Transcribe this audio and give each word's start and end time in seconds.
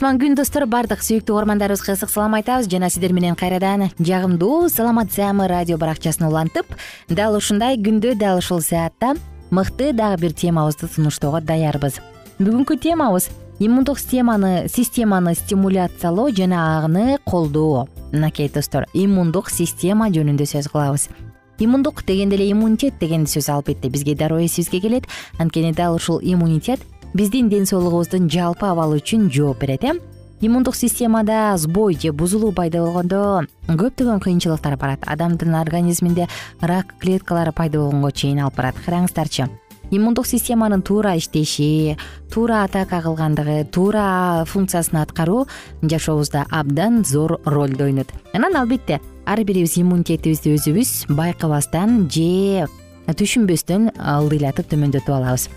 кутман 0.00 0.16
күн 0.16 0.32
достор. 0.32 0.64
Баардык 0.64 1.02
сүйүктүү 1.04 1.34
угармандарыбызга 1.34 1.92
ысык 1.92 2.08
салам 2.08 2.32
айтабыз. 2.38 2.70
Жана 2.72 2.88
сиздер 2.88 3.12
менен 3.12 3.34
кайрадан 3.36 3.90
жагымдуу 3.98 4.70
саламат 4.72 5.12
саамы 5.12 5.44
радио 5.46 5.76
баракчасын 5.76 6.24
улантып 6.24 6.64
дал 7.10 7.36
ушундай 7.36 7.76
күндө 7.76 8.14
дал 8.16 8.38
ушул 8.40 8.62
саатта 8.64 9.12
мыкты 9.50 9.92
дагы 9.92 10.22
бир 10.22 10.32
темабызды 10.32 10.88
сунуштоого 10.88 11.42
даярбыз. 11.42 12.00
Бүгүнкү 12.38 12.78
темабыз 12.80 13.28
иммундук 13.58 13.98
системаны 14.00 14.70
системаны 14.72 15.34
стимуляциялоо 15.34 16.30
жана 16.32 16.80
аны 16.82 17.18
колдоо. 17.26 17.86
Мынакей 18.10 18.48
достор 18.48 18.86
иммундук 18.94 19.50
система 19.50 20.08
жөнүндө 20.08 20.48
сөз 20.48 20.70
кылабыз. 20.72 21.10
Иммундук 21.58 22.06
дегенде 22.06 22.36
эле 22.36 22.50
иммунитет 22.52 22.96
деген 22.98 23.26
сөз 23.26 23.52
албетте 23.52 23.90
бизге 23.90 24.14
дароо 24.14 24.40
эсибизге 24.40 24.80
келет. 24.80 25.04
Анткени 25.38 25.74
дал 25.74 25.94
ушул 25.96 26.20
иммунитет 26.22 26.80
биздин 27.14 27.48
ден 27.48 27.66
соолугубуздун 27.66 28.30
жалпы 28.30 28.66
абалы 28.66 29.00
үчүн 29.00 29.30
жооп 29.30 29.60
берет 29.60 29.84
э? 29.84 29.94
Иммундук 30.40 30.74
системада 30.74 31.54
сбой 31.58 31.98
же 32.00 32.12
бузулуу 32.12 32.52
пайда 32.52 32.80
болгондо 32.80 33.44
көптөгөн 33.68 34.22
кыйынчылыктар 34.24 34.78
барат. 34.80 35.04
Адамдын 35.04 35.54
организминде 35.54 36.28
рак 36.60 36.94
клеткалары 36.98 37.52
пайда 37.52 37.82
болгонго 37.82 38.10
чейин 38.10 38.40
алып 38.40 38.56
барат. 38.56 38.78
Караңыздарчы 38.86 39.50
иммундук 39.90 40.26
системанын 40.26 40.82
туура 40.82 41.16
иштеши 41.18 41.96
туура 42.32 42.64
атака 42.64 43.02
кылгандыгы 43.02 43.64
туура 43.74 44.44
функциясын 44.46 45.02
аткаруу 45.02 45.46
жашообузда 45.82 46.46
абдан 46.50 47.04
зор 47.04 47.40
ролду 47.44 47.84
ойнойт 47.84 48.12
анан 48.32 48.56
албетте 48.56 49.00
ар 49.26 49.42
бирибиз 49.44 49.76
иммунитетибизди 49.78 50.54
өзүбүз 50.54 51.10
байкабастан 51.10 52.06
же 52.08 52.68
түшүнбөстөн 53.10 53.90
ылдыйлатып 53.98 54.70
төмөндөтүп 54.70 55.16
алабыз 55.16 55.48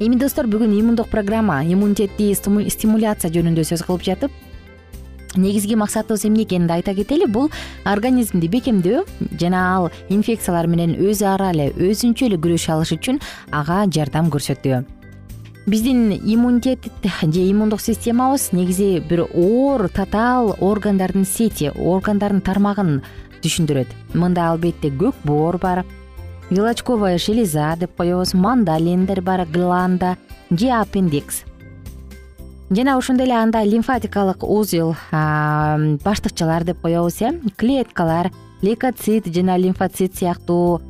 эми 0.00 0.16
достор 0.16 0.46
бүгүн 0.46 0.76
иммундук 0.78 1.08
программа 1.10 1.64
иммунитетти 1.66 2.30
стимуляция 2.34 3.32
жөнүндө 3.34 3.64
сөз 3.66 3.82
кылып 3.82 4.04
жатып 4.06 4.34
негизги 5.36 5.74
максатыбыз 5.74 6.24
эмне 6.28 6.44
экенин 6.44 6.68
да 6.68 6.74
айта 6.74 6.94
кетели. 6.94 7.26
Бул 7.26 7.50
организмди 7.84 8.48
бекемдөө 8.48 9.02
жана 9.40 9.64
ал 9.74 9.90
инфекциялар 10.08 10.66
менен 10.70 10.94
өзү 10.94 11.26
ара 11.26 11.50
эле 11.50 11.72
өзүнчө 11.74 12.28
эле 12.30 12.38
күрөшө 12.38 12.72
алыш 12.76 12.94
үчүн 12.94 13.20
ага 13.50 13.84
жардам 13.90 14.30
көрсөтүү. 14.30 14.84
Биздин 15.66 16.12
иммунитет 16.14 16.86
же 17.04 17.40
иммундук 17.50 17.80
системабыз 17.80 18.52
негизи 18.52 19.00
бир 19.00 19.26
оор 19.34 19.88
татаал 19.88 20.56
органдардын 20.60 21.24
сети 21.24 21.70
органдардын 21.70 22.40
тармагын 22.40 23.02
түшүндүрөт. 23.42 23.90
Мында 24.14 24.48
албетте 24.52 24.88
көк 24.90 25.14
боор 25.24 25.58
бар 25.58 25.84
вилочковая 26.50 27.18
железа 27.18 27.76
деп 27.76 27.96
коебуз 27.96 28.34
мандалиндер 28.34 29.20
бар 29.20 29.46
гланда 29.46 30.16
же 30.50 30.68
аппендикс 30.70 31.44
жана 32.70 32.96
ошондой 32.96 33.26
эле 33.26 33.34
анда 33.34 33.62
лимфатикалык 33.64 34.42
узел 34.42 34.96
баштыкчалар 35.12 36.64
деп 36.64 36.80
коебуз 36.80 37.20
э 37.22 37.32
клеткалар 37.56 38.30
лейкоцит 38.62 39.26
жана 39.34 39.56
лимфоцит 39.56 40.16
сыяктуу 40.16 40.80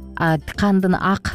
кандын 0.57 0.95
ак 0.95 1.35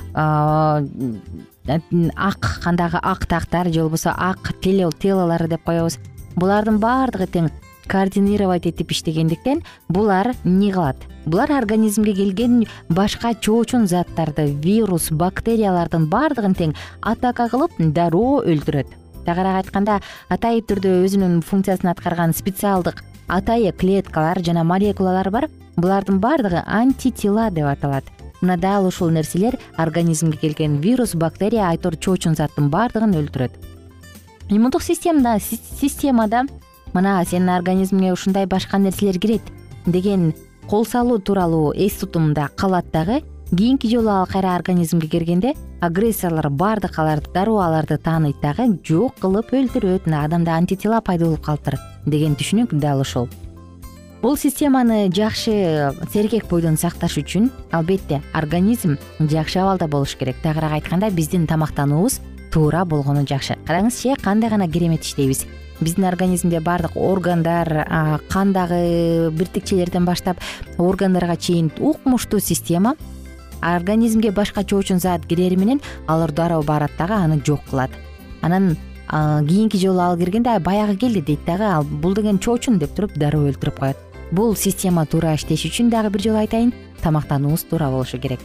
ак 2.16 2.60
кандагы 2.64 3.00
ак 3.02 3.26
тактар 3.26 3.68
же 3.72 3.82
болбосо 3.82 4.14
ак 4.18 4.54
телолары 4.62 5.48
деп 5.48 5.64
коебуз. 5.64 6.00
Булардын 6.36 6.80
баардыгы 6.82 7.28
тең 7.30 7.50
координировать 7.88 8.66
этип 8.66 8.92
иштегендиктен 8.92 9.62
булар 9.88 10.34
эмне 10.44 10.72
кылат 10.74 10.98
булар 11.26 11.52
организмге 11.52 12.14
келген 12.14 12.66
башка 12.90 13.34
чоочун 13.34 13.88
заттарды 13.88 14.48
вирус 14.64 15.10
бактериялардын 15.12 16.08
баардыгын 16.12 16.56
тең 16.58 16.76
атака 17.02 17.48
кылып 17.50 17.78
дароо 17.80 18.44
өлтүрөт. 18.44 18.88
Тагыраак 19.26 19.64
айтканда 19.64 20.00
атайын 20.30 20.66
түрдө 20.68 20.96
өзүнүн 21.06 21.42
функциясын 21.48 21.92
аткарган 21.94 22.34
специалдык 22.36 23.04
атайы 23.28 23.72
клеткалар 23.72 24.42
жана 24.44 24.64
молекулалар 24.64 25.30
бар. 25.32 25.50
Булардын 25.76 26.20
баардыгы 26.20 26.62
антитела 26.68 27.50
деп 27.50 27.66
аталат. 27.66 28.04
Мына 28.42 28.58
дал 28.58 28.86
ушул 28.86 29.10
нерселер 29.10 29.58
организмге 29.78 30.38
келген 30.38 30.82
вирус 30.82 31.16
бактерия 31.16 31.70
айтор 31.70 31.96
чоочун 31.96 32.36
заттын 32.36 32.70
баардыгын 32.70 33.16
өлтүрөт. 33.16 33.56
Иммундук 34.50 34.84
системада 34.84 36.44
мына 36.94 37.24
сенин 37.26 37.50
организмиңе 37.50 38.12
ушундай 38.14 38.46
башка 38.46 38.78
нерселер 38.78 39.20
кирет 39.20 39.42
деген 39.86 40.34
кол 40.70 40.86
салуу 40.86 41.20
тууралуу 41.20 41.74
эс 41.76 41.94
тутумда 42.00 42.50
калат 42.56 42.92
дагы 42.92 43.22
кийинки 43.52 43.88
жолу 43.88 44.10
ал 44.10 44.26
кайра 44.26 44.56
организмге 44.56 45.08
киргенде 45.08 45.54
агрессорлор 45.82 46.50
баардык 46.50 46.98
аларды 47.00 47.30
дароо 47.34 47.60
аларды 47.60 47.98
тааныйт 47.98 48.42
дагы 48.42 48.80
жок 48.84 49.16
кылып 49.20 49.54
өлтүрөт 49.54 50.08
мына 50.08 50.24
адамда 50.26 50.56
антитела 50.56 51.02
пайда 51.02 51.26
болуп 51.26 51.46
калыптыр 51.46 51.78
деген 52.06 52.36
түшүнүк 52.36 52.74
дал 52.80 53.02
ушул. 53.02 53.30
Бул 54.22 54.38
системаны 54.38 55.12
жакшы 55.12 55.92
сергек 56.14 56.48
бойдон 56.50 56.78
сакташ 56.78 57.18
үчүн 57.20 57.50
албетте 57.72 58.22
организм 58.34 58.96
жакшы 59.20 59.60
абалда 59.60 59.88
болуш 59.88 60.16
керек. 60.16 60.38
Тагыраак 60.42 60.80
айтканда 60.80 61.12
биздин 61.12 61.46
тамактануубуз 61.46 62.22
туура 62.54 62.86
болгону 62.86 63.28
жакшы. 63.28 63.58
Караңызчы 63.68 64.16
кандай 64.24 64.50
гана 64.50 64.70
керемет 64.70 65.04
иштейбиз 65.04 65.46
биздин 65.84 66.06
организмде 66.06 66.60
баардык 66.60 66.96
органдар 66.96 68.22
кандагы 68.30 69.30
биртикчелерден 69.32 70.06
баштап 70.06 70.38
органдарга 70.78 71.36
чейин 71.36 71.72
укмуштуу 71.80 72.40
система 72.40 72.96
организмге 73.62 74.32
башка 74.32 74.64
чоочун 74.64 75.00
зат 75.00 75.26
кирери 75.26 75.56
менен 75.56 75.82
алар 76.08 76.32
дароо 76.32 76.64
барат 76.64 76.92
дагы 76.98 77.14
аны 77.14 77.42
жок 77.46 77.62
кылат. 77.70 77.92
Анан 78.42 78.78
кийинки 79.10 79.78
жолу 79.78 80.00
ал 80.00 80.18
киргенде 80.18 80.60
баягы 80.60 80.98
келди 80.98 81.22
дейт 81.22 81.46
дагы 81.46 81.64
ал 81.64 81.84
бул 81.84 82.14
деген 82.14 82.40
чоочун 82.40 82.80
деп 82.80 82.96
туруп 82.96 83.14
дароо 83.16 83.48
өлтүрүп 83.50 83.80
коет. 83.80 83.98
Бул 84.32 84.56
система 84.56 85.06
туура 85.06 85.36
иштеш 85.36 85.66
үчүн 85.66 85.90
дагы 85.90 86.10
бир 86.10 86.22
жолу 86.22 86.38
айтайын 86.38 86.74
тамактануубуз 87.02 87.64
туура 87.70 87.90
болушу 87.90 88.20
керек. 88.20 88.40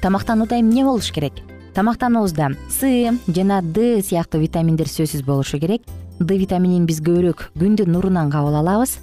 Тамактанууда 0.00 0.60
эмне 0.60 0.84
болуш 0.84 1.12
керек? 1.12 1.32
Тамактануубузда 1.74 2.56
с 2.70 2.80
жана 3.28 3.62
д 3.62 4.02
сыяктуу 4.02 4.40
витаминдер 4.40 4.86
сөзсүз 4.88 5.22
болушу 5.24 5.58
керек 5.60 5.82
д 6.18 6.38
витаминин 6.38 6.86
биз 6.86 7.00
көбүрөөк 7.04 7.50
күндүн 7.58 7.92
нурунан 7.92 8.30
кабыл 8.32 8.56
алабыз. 8.60 8.98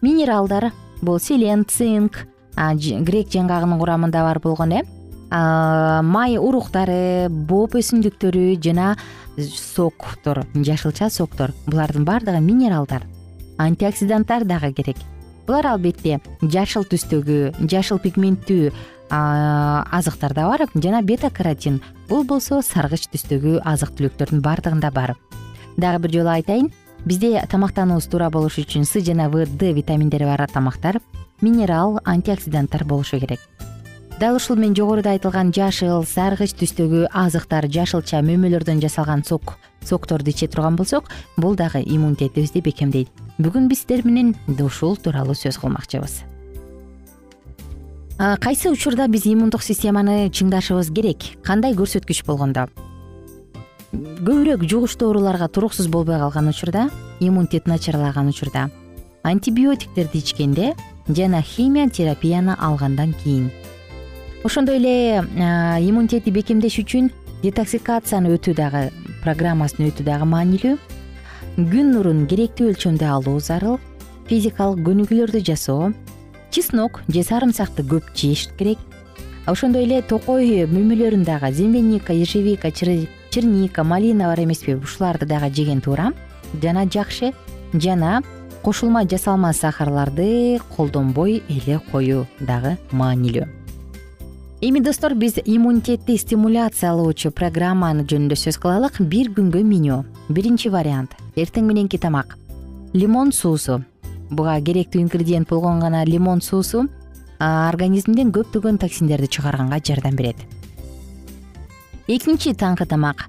Минералдар 0.00 0.70
бул 1.02 1.18
селен 1.18 1.64
цинк 1.64 2.26
грек 2.56 3.30
жаңгагынын 3.32 3.80
курамында 3.80 4.24
бар 4.24 4.40
болгон 4.40 4.72
э? 4.72 4.82
Май 5.30 6.36
уруктары 6.36 7.28
бооп 7.30 7.76
өсүмдүктөрү 7.78 8.58
жана 8.60 8.96
соктор 9.38 10.44
жашылча 10.54 11.10
соктор. 11.10 11.54
Булардын 11.66 12.04
баардыгы 12.04 12.40
минералдар 12.40 13.06
антиоксиданттар 13.58 14.44
дагы 14.44 14.72
керек. 14.72 14.96
Булар 15.46 15.72
албетте 15.72 16.20
жашыл 16.42 16.84
түстөгү 16.84 17.68
жашыл 17.70 17.98
пигменттүү 17.98 18.72
азыктар 19.10 20.34
да 20.34 20.46
бар 20.46 20.66
жана 20.74 21.02
бета 21.02 21.30
каротин 21.30 21.80
бул 22.08 22.24
болсо 22.24 22.60
саргыч 22.62 23.08
түстөгү 23.10 23.60
азык 23.64 23.90
түлүктөрдүн 23.98 24.42
баардыгында 24.44 24.90
бар 24.94 25.16
дагы 25.76 26.02
бир 26.02 26.12
жолу 26.12 26.30
айтайын. 26.30 26.70
Бизде 27.04 27.40
тамактануубуз 27.48 28.06
туура 28.06 28.30
болуш 28.30 28.58
үчүн 28.58 28.84
с 28.84 29.00
жана 29.00 29.30
в 29.30 29.46
д 29.46 29.72
витаминдери 29.72 30.24
бар 30.24 30.46
тамактар 30.52 31.00
минерал 31.40 32.00
антиоксиданттар 32.04 32.84
болушу 32.84 33.18
керек. 33.18 33.40
Дал 34.20 34.36
ушул 34.36 34.56
мен 34.56 34.74
жогоруда 34.76 35.12
айтылган 35.16 35.48
жашыл 35.50 36.04
саргыч 36.04 36.52
түстөгү 36.60 37.06
азыктар 37.08 37.64
жашылча 37.72 38.20
мөмөлөрдөн 38.20 38.82
жасалган 38.82 39.24
сок 39.24 39.56
сокторду 39.80 40.28
иче 40.28 40.46
турган 40.46 40.76
болсок 40.76 41.08
бул 41.38 41.56
дагы 41.56 41.80
иммунитетибизди 41.80 42.60
бекемдейт. 42.60 43.08
Бүгүн 43.38 43.68
биз 43.68 43.80
сиздер 43.80 44.04
менен 44.04 44.34
ушул 44.60 44.96
тууралуу 44.96 45.32
сөз 45.32 45.56
кылмакчыбыз. 45.56 46.20
Кайсы 48.44 48.68
учурда 48.68 49.08
биз 49.08 49.24
иммундук 49.24 49.62
системаны 49.62 50.28
чыңдашыбыз 50.28 50.92
керек? 50.92 51.40
Кандай 51.42 51.72
көрсөткүч 51.72 52.26
болгондо 52.26 52.68
көбүрөөк 53.92 54.62
жугуштуу 54.70 55.08
ооруларга 55.10 55.48
туруксуз 55.48 55.88
болбой 55.90 56.18
калган 56.18 56.48
учурда 56.48 56.90
иммунитет 57.18 57.66
начарлаган 57.66 58.28
учурда 58.28 58.70
антибиотиктерди 59.22 60.18
ичкенде 60.18 60.74
жана 61.08 61.42
химия 61.42 61.88
терапияны 61.88 62.54
алгандан 62.58 63.14
кийин. 63.24 63.50
Ошондой 64.44 64.76
эле 64.76 65.18
иммунитетти 65.82 66.30
бекемдеш 66.30 66.78
үчүн 66.78 67.10
детоксикацияны 67.42 68.30
өтүү 68.36 68.54
дагы 68.54 68.90
программасын 69.24 69.90
өтүү 69.90 70.06
дагы 70.06 70.24
маанилүү. 70.24 70.76
Күн 71.58 71.90
нурун 71.92 72.26
керектүү 72.30 72.70
өлчөмдө 72.70 73.10
алуу 73.10 73.40
зарыл 73.40 73.80
физикалык 74.30 74.84
көнүгүүлөрдү 74.86 75.42
жасоо 75.44 75.90
чеснок 76.54 77.02
же 77.08 77.24
сарымсакты 77.26 77.82
көп 77.82 78.14
жеш 78.14 78.48
керек. 78.56 78.78
Ошондой 79.46 79.84
эле 79.84 80.00
токой 80.00 80.64
мөмөлөрүн 80.70 81.24
дагы 81.26 81.50
земляника 81.52 82.14
ежевика 82.14 82.70
черника 83.30 83.84
малина 83.84 84.26
бар 84.26 84.40
эмеспи 84.40 84.74
ушуларды 84.74 85.26
дагы 85.26 85.50
жеген 85.54 85.80
туура 85.80 86.12
жана 86.62 86.84
жакшы 86.84 87.32
жана 87.72 88.22
кошулма 88.62 89.04
жасалма 89.04 89.52
сахарларды 89.52 90.60
колдонбой 90.76 91.42
эле 91.48 91.80
коюу 91.90 92.26
дагы 92.40 92.76
маанилүү. 92.92 93.46
Эми 94.60 94.80
достор 94.80 95.14
биз 95.14 95.38
иммунитетти 95.44 96.18
стимуляциялоочу 96.18 97.30
программаны 97.32 98.04
жөнүндө 98.04 98.36
сөз 98.36 98.58
кылалык. 98.60 99.00
Бир 99.00 99.30
күнгө 99.32 99.62
меню. 99.64 100.04
Биринчи 100.28 100.68
вариант. 100.68 101.16
Эртең 101.34 101.64
мененки 101.64 101.96
тамак. 101.96 102.36
Лимон 102.92 103.32
суусу. 103.32 103.80
Буга 104.30 104.60
керектүү 104.60 105.00
ингредиент 105.00 105.48
болгон 105.48 105.80
гана 105.80 106.04
лимон 106.04 106.42
суусу 106.42 106.90
организмден 107.40 108.30
көптөгөн 108.36 108.78
токсиндерди 108.78 109.26
чыгарганга 109.32 109.80
жардам 109.80 110.14
берет 110.16 110.36
экинчи 112.10 112.54
таңкы 112.58 112.86
тамак. 112.90 113.28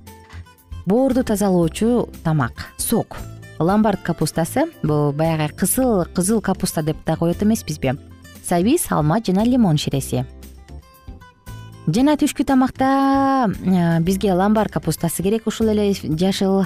Боорду 0.85 1.23
тазалоочу 1.23 2.09
тамак 2.23 2.73
сок. 2.77 3.17
Ломбард 3.59 4.01
капустасы 4.01 4.71
бул 4.81 5.11
баягы 5.13 5.53
кызыл 5.53 6.05
кызыл 6.05 6.41
капуста 6.41 6.81
деп 6.81 6.97
да 7.05 7.15
коет 7.15 7.43
эмеспизби 7.43 7.93
сабиз 8.43 8.87
алма 8.89 9.21
жана 9.23 9.45
лимон 9.45 9.77
ширеси. 9.77 10.25
Жана 11.87 12.15
түшкү 12.17 12.45
тамакта 12.45 13.51
бизге 14.01 14.33
ломбард 14.33 14.73
капустасы 14.73 15.21
керек 15.21 15.45
ушул 15.45 15.69
эле 15.69 15.93
жашыл 15.93 16.65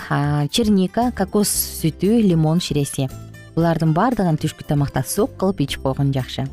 черника 0.51 1.11
кокос 1.11 1.51
сүтү 1.81 2.21
лимон 2.23 2.59
ширеси. 2.63 3.09
Булардын 3.55 3.91
баардыгын 3.93 4.39
түшкү 4.39 4.63
тамакта 4.67 5.03
сок 5.07 5.35
кылып 5.39 5.61
ичип 5.67 5.83
койгон 5.83 6.13
жакшы. 6.15 6.47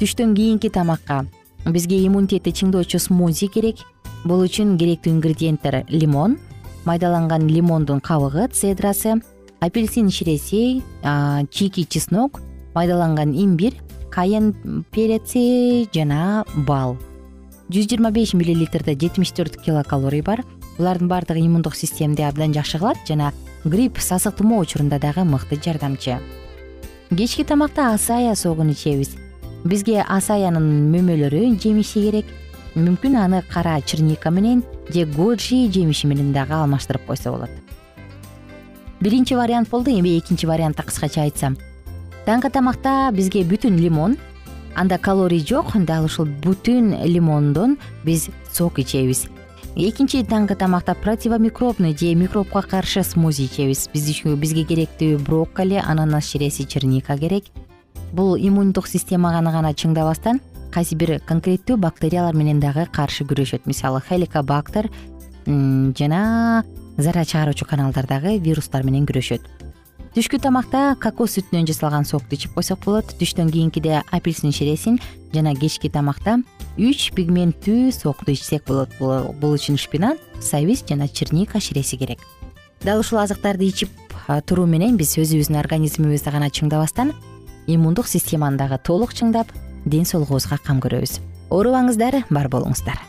Түштөн 0.00 0.34
кийинки 0.34 0.70
тамакка 0.70 1.24
бизге 1.66 2.02
иммунитетти 2.06 2.50
чыңдоочу 2.50 2.98
смузи 2.98 3.46
керек 3.46 3.86
бул 4.24 4.44
үчүн 4.46 4.76
керектүү 4.78 5.16
ингредиенттер 5.16 5.82
лимон 5.90 6.38
майдаланган 6.84 7.46
лимондун 7.48 8.00
кабыгы 8.00 8.48
цедрасы 8.52 9.20
апельсин 9.60 10.10
ширеси 10.10 10.82
чийки 11.50 11.84
чеснок 11.84 12.40
майдаланган 12.74 13.34
имбирь 13.34 13.80
кайен 14.10 14.84
переци 14.92 15.88
жана 15.94 16.44
бал. 16.66 16.96
Жүз 17.72 17.88
жыйырма 17.88 18.10
беш 18.12 18.34
миллилитрде 18.36 18.92
жетимиш 18.92 19.32
төрт 19.32 19.56
килокалорий 19.64 20.22
бар. 20.22 20.42
Булардын 20.76 21.08
баардыгы 21.08 21.40
иммундук 21.40 21.76
системди 21.76 22.22
абдан 22.22 22.52
жакшы 22.52 22.78
кылат 22.78 22.98
жана 23.08 23.32
грипп 23.64 23.98
сасык 24.00 24.36
тумоо 24.36 24.60
учурунда 24.60 24.98
дагы 24.98 25.24
мыкты 25.24 25.56
жардамчы. 25.56 26.18
Кечки 27.10 27.44
тамакта 27.44 27.94
асая 27.94 28.34
согун 28.34 28.72
ичебиз. 28.72 29.16
Бизге 29.64 30.02
асаянын 30.02 30.64
мөмөлөрү 30.92 31.56
жемиши 31.62 32.02
керек 32.02 32.26
мүмкүн 32.74 33.16
аны 33.16 33.42
кара 33.48 33.80
черника 33.80 34.30
менен 34.30 34.62
же 34.88 35.04
годжи 35.04 35.68
жемиши 35.70 36.06
менен 36.06 36.32
дагы 36.32 36.54
алмаштырып 36.54 37.06
койсо 37.06 37.30
болот. 37.30 37.50
Биринчи 39.00 39.34
вариант 39.34 39.68
болду 39.68 39.90
эми 39.90 40.18
экинчи 40.18 40.46
вариантты 40.46 40.82
кыскача 40.82 41.22
айтсам. 41.22 41.58
Таңкы 42.24 42.50
тамакта 42.50 43.10
бизге 43.12 43.42
бүтүн 43.42 43.76
лимон 43.76 44.16
анда 44.74 44.98
калорий 44.98 45.44
жок 45.44 45.72
дал 45.84 46.04
ушул 46.04 46.26
бүтүн 46.26 47.04
лимондон 47.04 47.78
биз 48.04 48.30
сок 48.52 48.78
ичебиз. 48.78 49.26
Экинчи 49.74 50.22
таңкы 50.22 50.54
тамакта 50.54 50.94
противомикробный 50.94 51.96
же 51.96 52.14
микробко 52.14 52.62
каршы 52.62 53.02
смузи 53.02 53.46
ичебиз. 53.46 53.88
Бизге 53.92 54.64
керектүү 54.64 55.18
брокколи 55.18 55.82
ананас 55.84 56.30
ширеси 56.30 56.64
черника 56.64 57.18
керек. 57.18 57.44
Бул 58.12 58.36
иммундук 58.36 58.86
системаны 58.86 59.50
гана 59.50 59.72
чыңдабастан 59.72 60.40
кайсы 60.72 60.96
бир 60.96 61.18
конкреттүү 61.28 61.76
бактериялар 61.76 62.34
менен 62.34 62.60
дагы 62.60 62.86
каршы 62.90 63.24
күрөшөт. 63.28 63.66
Мисалы 63.68 64.00
хеликобактер 64.08 64.90
жана 65.46 66.64
зара 66.96 67.24
чыгаруучу 67.24 67.66
каналдардагы 67.68 68.38
вирустар 68.38 68.82
менен 68.82 69.06
күрөшөт. 69.06 69.44
Түшкү 70.12 70.42
тамакта 70.44 70.92
кокос 71.00 71.38
сүтүнөн 71.38 71.64
жасалган 71.70 72.04
сокту 72.04 72.36
ичип 72.36 72.52
койсок 72.52 72.82
болот. 72.84 73.14
Түштөн 73.16 73.48
кийинкиде 73.48 74.02
апельсин 74.12 74.52
ширесин 74.52 74.98
жана 75.32 75.54
кечки 75.56 75.88
тамакта 75.88 76.36
үч 76.76 77.10
пигменттүү 77.16 77.92
сокту 77.96 78.34
ичсек 78.34 78.66
болот. 78.68 78.92
Бул 79.00 79.56
үчүн 79.56 79.80
шпинат 79.80 80.20
сабиз 80.40 80.84
жана 80.84 81.08
черника 81.08 81.60
ширеси 81.60 81.96
керек. 81.96 82.20
Дал 82.84 83.00
ушул 83.00 83.22
азыктарды 83.22 83.64
ичип 83.64 83.88
туруу 84.44 84.66
менен 84.66 84.98
биз 85.00 85.16
өзүбүздүн 85.16 85.56
организмибизди 85.58 86.30
гана 86.30 86.50
чыңдабастан 86.50 87.14
иммундук 87.66 88.06
системаны 88.06 88.58
дагы 88.58 88.78
толук 88.84 89.14
чыңдап 89.14 89.48
ден 89.84 90.04
соолугубузга 90.04 90.58
кам 90.62 90.80
көрөбүз. 90.82 91.20
Оорубаңыздар 91.50 92.22
бар 92.30 92.48
болуңуздар. 92.52 93.00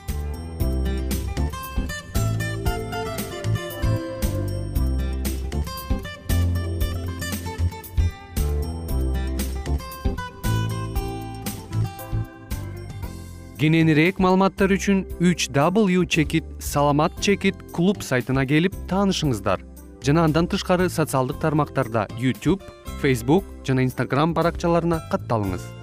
Кененирээк 13.64 14.18
маалыматтар 14.20 14.74
үчүн 14.76 15.06
үч 15.24 15.48
w 15.56 16.04
чекит 16.04 16.44
саламат 16.60 17.16
чекит 17.24 17.56
клуб 17.72 18.04
сайтына 18.04 18.44
келип 18.44 18.76
таанышыңыздар. 18.92 19.64
Жана 20.04 20.26
андан 20.28 20.50
тышкары 20.52 20.90
социалдык 20.92 21.40
тармактарда 21.40 22.10
youtube 22.20 22.60
facebook 23.00 23.48
жана 23.64 23.86
instagram 23.88 24.36
баракчаларына 24.36 25.00
катталыңыз 25.14 25.83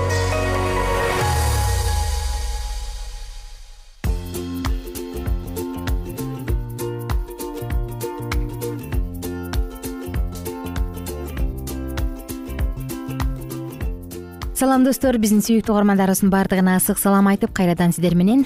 салам 14.71 14.85
достор. 14.87 15.17
Биздин 15.19 15.41
сүйүктүү 15.43 15.73
угармандарыбыздын 15.73 16.29
баардыгына 16.31 16.77
ысык 16.79 16.95
салам 16.95 17.25
айтып 17.27 17.51
кайрадан 17.51 17.91
сиздер 17.91 18.13
менен 18.15 18.45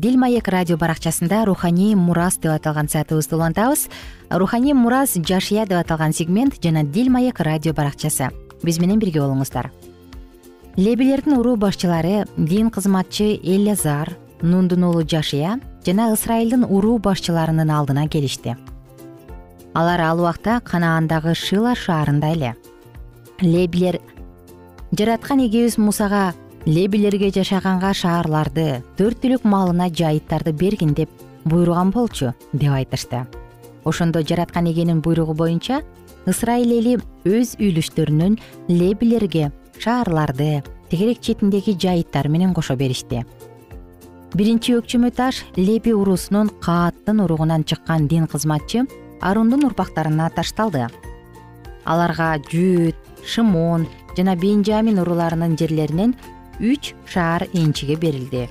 дил 0.00 0.16
маек 0.16 0.48
радио 0.48 0.78
баракчасында 0.80 1.42
руханий 1.44 1.94
мурас 1.94 2.38
деп 2.38 2.54
аталган 2.54 2.88
саатыбызды 2.88 3.36
улантабыз. 3.36 3.90
Руханий 4.30 4.72
мурас 4.72 5.18
жашыя 5.20 5.66
деп 5.66 5.76
аталган 5.76 6.14
сегмент 6.14 6.56
жана 6.64 6.82
дил 6.82 7.10
маек 7.10 7.40
радио 7.40 7.74
баракчасы. 7.74 8.30
Биз 8.62 8.78
менен 8.80 8.98
бирге 8.98 9.20
болуңуздар. 9.20 9.68
Лебилердин 10.78 11.36
уруу 11.36 11.56
башчылары 11.56 12.24
дин 12.38 12.70
кызматчы 12.70 13.34
элязар 13.42 14.16
нундун 14.40 14.84
уулу 14.84 15.04
жашия 15.04 15.60
жана 15.84 16.08
ысрайылдын 16.14 16.64
уруу 16.64 16.96
башчыларынын 16.96 17.68
алдына 17.68 18.08
келишти. 18.08 18.56
Алар 19.74 20.00
ал 20.00 20.24
убакта 20.24 20.62
канаандагы 20.64 21.34
шила 21.34 21.74
шаарында 21.74 22.32
эле. 22.32 22.56
Лебилер 23.42 24.00
жараткан 24.92 25.40
эгебиз 25.40 25.78
мусага 25.78 26.34
лебилерге 26.66 27.32
жашаганга 27.34 27.90
шаарларды 27.94 28.82
төрт 28.98 29.18
түлүк 29.24 29.42
малына 29.42 29.88
жайыттарды 29.90 30.52
бергин 30.52 30.94
деп 30.94 31.10
буйруган 31.44 31.90
болчу 31.90 32.34
деп 32.52 32.72
айтышты. 32.72 33.26
Ошондо 33.84 34.22
жараткан 34.22 34.70
эгенин 34.70 35.00
буйругу 35.00 35.34
боюнча 35.34 35.82
ысрайыл 36.26 36.72
эли 36.78 36.94
өз 37.24 37.56
үйлүштөрүнөн 37.58 38.38
лебилерге 38.68 39.50
шаарларды 39.78 40.62
тегерек 40.90 41.20
четиндеги 41.20 41.74
жайыттары 41.74 42.30
менен 42.30 42.54
кошо 42.54 42.76
беришти. 42.76 43.24
Биринчи 44.34 44.78
өкчөмө 44.78 45.10
таш 45.10 45.44
леби 45.56 45.94
уруусунун 45.94 46.50
кааттын 46.62 47.20
уругунан 47.24 47.64
чыккан 47.64 48.06
дин 48.06 48.26
кызматчы 48.26 48.86
арундун 49.20 49.64
урпактарына 49.66 50.30
ташталды. 50.30 50.86
Аларга 51.84 52.36
жүүт 52.50 52.98
шымон 53.24 53.86
жана 54.16 54.36
бенжамин 54.36 54.98
урууларынын 55.02 55.56
жерлеринен 55.60 56.14
үч 56.60 56.94
шаар 57.06 57.46
энчиге 57.52 57.96
берилди. 58.00 58.48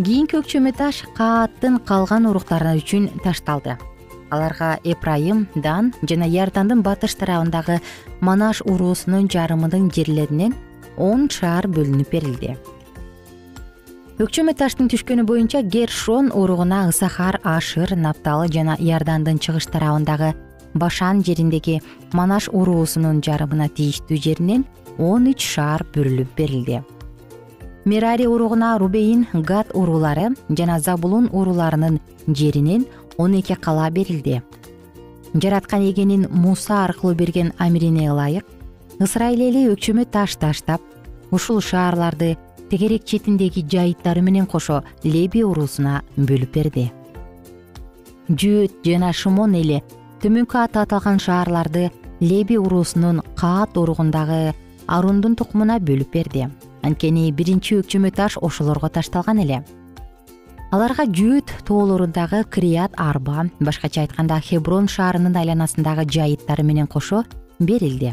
Кийинки 0.00 0.38
өкчөмө 0.40 0.72
таш 0.74 1.04
кааттын 1.16 1.78
калган 1.84 2.26
уруктары 2.26 2.74
үчүн 2.80 3.10
ташталды. 3.22 3.76
Аларга 4.30 4.78
эпрайым 4.84 5.46
дан 5.54 5.92
жана 6.02 6.26
иордандын 6.26 6.82
батыш 6.82 7.14
тарабындагы 7.20 7.80
манаш 8.20 8.62
уруусунун 8.64 9.28
жарымынын 9.28 9.90
жерлеринен 9.92 10.54
он 10.96 11.28
шаар 11.28 11.68
бөлүнүп 11.68 12.10
берилди. 12.10 12.56
Өкчөмө 14.20 14.52
таштын 14.56 14.88
түшкөнү 14.92 15.24
боюнча 15.24 15.62
гершон 15.62 16.30
уругуна 16.32 16.86
ысахар 16.90 17.40
ашыр 17.44 17.96
напталы 17.96 18.48
жана 18.52 18.76
иордандын 18.76 19.38
чыгыш 19.40 19.68
тарабындагы 19.72 20.34
башан 20.74 21.24
жериндеги 21.24 21.80
манаш 22.12 22.48
уруусунун 22.52 23.20
жарымына 23.22 23.68
тийиштүү 23.68 24.16
жеринен 24.16 24.64
он 24.98 25.26
үч 25.30 25.40
шаар 25.54 25.84
бөлүнүп 25.94 26.34
берилди. 26.36 26.82
Мерари 27.84 28.26
уругуна 28.26 28.76
рубейин 28.78 29.26
гад 29.32 29.72
уруулары 29.74 30.30
жана 30.48 30.78
забулун 30.80 31.28
урууларынын 31.32 32.00
жеринен 32.28 32.86
он 33.16 33.34
эки 33.34 33.54
кала 33.54 33.90
берилди. 33.90 34.42
Жараткан 35.34 35.88
эгенин 35.90 36.26
муса 36.30 36.84
аркылуу 36.84 37.14
берген 37.14 37.52
амирине 37.58 38.10
ылайык 38.10 38.44
ысрайыл 39.00 39.40
эли 39.48 39.66
өкчөмө 39.72 40.04
таш 40.04 40.36
таштап 40.36 40.80
ушул 41.30 41.60
шаарларды 41.60 42.36
тегерек 42.70 43.04
четиндеги 43.04 43.64
жайыттары 43.64 44.20
менен 44.20 44.46
кошо 44.46 44.82
леби 45.04 45.42
уруусуна 45.42 46.02
бөлүп 46.16 46.52
берди. 46.52 46.90
Жөөт 48.28 48.84
жана 48.84 49.12
шымон 49.12 49.54
эли 49.54 49.82
төмөнкү 50.20 50.58
аты 50.60 50.82
аталган 50.82 51.16
шаарларды 51.16 51.86
леби 52.20 52.58
уруусунун 52.60 53.22
каат 53.40 53.76
уругундагы 53.80 54.52
арундун 54.86 55.36
тукумуна 55.36 55.78
бөлүп 55.80 56.10
берди. 56.12 56.48
Анткени 56.84 57.30
биринчи 57.32 57.78
өкчөмө 57.80 58.10
таш 58.12 58.36
ошолорго 58.36 58.90
ташталган 58.92 59.40
эле. 59.40 59.62
Аларга 60.70 61.06
жүүт 61.08 61.54
тоолорундагы 61.68 62.42
крият 62.52 62.92
арба 63.00 63.46
башкача 63.60 64.02
айтканда 64.04 64.40
хеброн 64.44 64.88
шаарынын 64.88 65.38
айланасындагы 65.40 66.04
жайыттары 66.04 66.66
менен 66.68 66.86
кошо 66.86 67.24
берилди. 67.58 68.12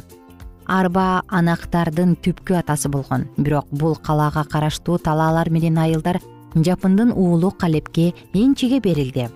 Арба 0.66 1.24
анактардын 1.28 2.16
түпкү 2.24 2.56
атасы 2.62 2.88
болгон. 2.90 3.28
Бирок 3.38 3.68
бул 3.72 3.96
калаага 3.96 4.46
караштуу 4.48 4.98
талаалар 4.98 5.50
менен 5.50 5.78
айылдар 5.78 6.22
жапындын 6.56 7.12
уулу 7.12 7.52
калепке 7.52 8.14
энчиге 8.34 8.80
берилди 8.80 9.28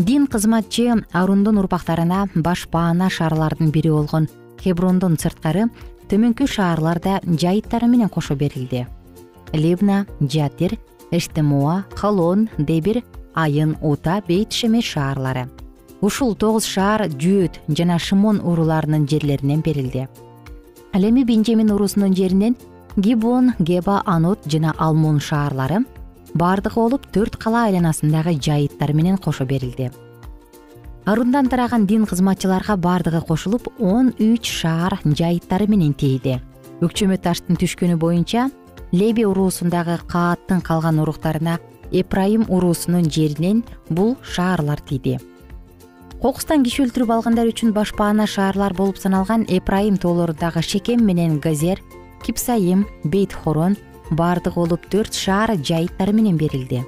дин 0.00 0.26
кызматчы 0.26 1.04
арундун 1.12 1.58
урпактарына 1.60 2.30
баш 2.34 2.66
баана 2.72 3.10
шаарлардын 3.10 3.68
бири 3.70 3.90
болгон 3.92 4.28
хеброндон 4.62 5.18
сырткары 5.20 5.66
төмөнкү 6.08 6.46
шаарлар 6.48 7.00
да 7.04 7.18
жайыттары 7.26 7.86
менен 7.86 8.08
кошо 8.08 8.34
берилди. 8.34 8.86
Либна 9.52 10.06
жатир 10.20 10.78
эштемоа 11.10 11.84
холон 11.96 12.48
дебир 12.56 13.02
айын 13.34 13.76
ута 13.82 14.22
бейт 14.26 14.52
шемеш 14.52 14.88
шаарлары. 14.94 15.50
Ушул 16.00 16.34
тогуз 16.34 16.64
шаар 16.64 17.08
жөөт 17.10 17.60
жана 17.68 17.98
шымон 17.98 18.40
урууларынын 18.40 19.06
жерлеринен 19.06 19.60
берилди. 19.60 20.08
Ал 20.94 21.02
эми 21.04 21.24
бенжемин 21.24 21.70
уруусунун 21.72 22.16
жеринен 22.16 22.56
гибон 22.96 23.52
геба 23.58 24.02
анот 24.06 24.38
жана 24.46 24.74
алмон 24.78 25.20
шаарлары 25.20 25.84
баардыгы 26.34 26.80
болуп 26.80 27.08
төрт 27.14 27.36
кала 27.36 27.66
айланасындагы 27.68 28.36
жайыттар 28.40 28.92
менен 28.92 29.18
кошо 29.18 29.44
берилди. 29.44 29.90
Арундан 31.04 31.48
тараган 31.48 31.86
дин 31.86 32.04
кызматчыларга 32.06 32.76
баардыгы 32.76 33.20
кошулуп 33.26 33.68
он 33.80 34.12
үч 34.18 34.46
шаар 34.46 35.00
жайыттары 35.04 35.66
менен 35.66 35.94
тийди 35.94 36.36
өкчөмө 36.84 37.16
таштын 37.24 37.56
түшкөнү 37.60 37.96
боюнча 37.96 38.50
леби 38.92 39.24
уруусундагы 39.24 39.96
кааттын 40.08 40.60
калган 40.60 41.00
уруктарына 41.00 41.58
эпрайым 41.90 42.44
уруусунун 42.48 43.10
жеринен 43.10 43.64
бул 43.88 44.16
шаарлар 44.22 44.80
тийди 44.80 45.18
кокустан 46.20 46.64
киши 46.64 46.84
өлтүрүп 46.84 47.12
алгандар 47.16 47.48
үчүн 47.48 47.72
башпаана 47.76 48.28
шаарлар 48.28 48.76
болуп 48.76 49.00
саналган 49.00 49.48
эпрайым 49.48 49.96
тоолорундагы 49.96 50.62
шекем 50.62 51.04
менен 51.04 51.40
газер 51.40 51.80
кипсайым 52.22 52.86
бейт 53.04 53.32
хорон 53.32 53.76
баардыгы 54.10 54.54
болуп 54.56 54.86
төрт 54.90 55.14
шаар 55.14 55.54
жайыттары 55.56 56.12
менен 56.12 56.36
берилди. 56.36 56.84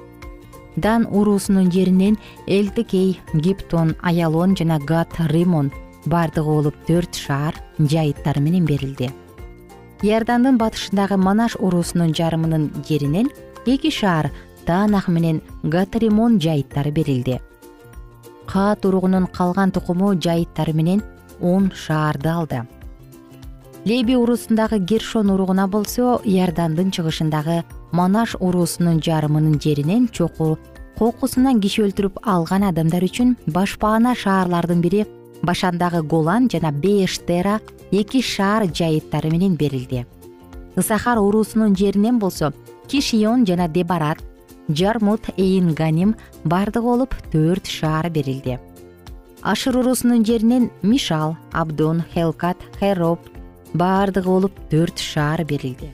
Дан 0.75 1.05
уруусунун 1.05 1.71
жеринен 1.71 2.17
элтикей 2.47 3.19
гиптон 3.33 3.95
аялон 4.01 4.55
жана 4.55 4.79
гат 4.79 5.13
римон 5.31 5.71
баардыгы 6.05 6.49
болуп 6.49 6.75
төрт 6.87 7.15
шаар 7.15 7.55
жайыттары 7.79 8.41
менен 8.41 8.65
берилди. 8.65 9.11
Иордандын 10.01 10.57
батышындагы 10.57 11.17
манаш 11.17 11.55
уруусунун 11.59 12.13
жарымынын 12.13 12.71
жеринен 12.87 13.31
эки 13.65 13.89
шаар 13.89 14.31
таанах 14.65 15.07
менен 15.07 15.41
гатримон 15.63 16.39
жайыттары 16.39 16.91
берилди. 16.91 17.39
Каат 18.47 18.85
уругунун 18.85 19.27
калган 19.27 19.71
тукуму 19.71 20.13
жайыттары 20.15 20.73
менен 20.73 21.03
он 21.39 21.71
шаарды 21.71 22.29
алды 22.29 22.67
леби 23.85 24.15
уруусундагы 24.15 24.79
гершон 24.79 25.29
уругуна 25.29 25.67
болсо 25.67 26.21
иордандын 26.23 26.89
чыгышындагы 26.95 27.63
манаш 27.91 28.35
уруусунун 28.39 29.01
жарымынын 29.03 29.59
жеринен 29.59 30.07
чокуу 30.07 30.57
кокусунан 30.97 31.59
киши 31.59 31.83
өлтүрүп 31.83 32.21
алган 32.23 32.63
адамдар 32.69 33.03
үчүн 33.03 33.35
башпаана 33.45 34.15
шаарлардын 34.15 34.79
бири 34.85 35.03
башандагы 35.43 36.01
голан 36.01 36.47
жана 36.47 36.71
бештера 36.71 37.59
эки 37.91 38.21
шаар 38.21 38.69
жайыттары 38.71 39.31
менен 39.31 39.55
берилди. 39.55 40.05
Ысахар 40.77 41.19
уруусунун 41.19 41.75
жеринен 41.75 42.19
болсо 42.19 42.53
кишион 42.87 43.45
жана 43.45 43.67
дебарат 43.67 44.23
жармут 44.69 45.27
эйин 45.35 45.73
ганим 45.73 46.15
баардыгы 46.45 46.85
болуп 46.87 47.15
төрт 47.33 47.67
шаар 47.67 48.09
берилди. 48.09 48.59
Ашыр 49.41 49.77
уруусунун 49.77 50.23
жеринен 50.23 50.71
мишал 50.81 51.35
абдон 51.51 52.03
хелкат 52.13 52.57
хероб 52.79 53.19
баардыгы 53.73 54.29
болуп 54.29 54.57
төрт 54.69 54.99
шаар 54.99 55.43
берилди. 55.45 55.91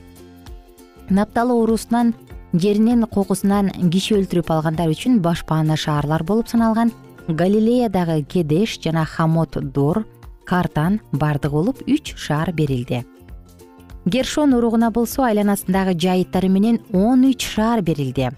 Напталы 1.08 1.54
уруусунан 1.54 2.14
жеринен 2.52 3.06
кокусунан 3.06 3.70
киши 3.90 4.16
өлтүрүп 4.18 4.50
алгандар 4.50 4.90
үчүн 4.92 5.20
башпаана 5.24 5.76
шаарлар 5.76 6.22
болуп 6.24 6.48
саналган 6.48 6.92
галилеядагы 7.28 8.22
кедеш 8.24 8.78
жана 8.82 9.04
хамот 9.04 9.58
дор 9.72 10.04
картан 10.46 11.00
баардыгы 11.12 11.54
болуп 11.54 11.82
үч 11.86 12.14
шаар 12.16 12.52
берилди. 12.52 13.04
Гершон 14.04 14.54
уругуна 14.54 14.90
болсо 14.90 15.24
айланасындагы 15.28 15.94
жайыттары 15.94 16.48
менен 16.48 16.80
он 16.92 17.24
үч 17.28 17.44
шаар 17.46 17.82
берилди. 17.82 18.30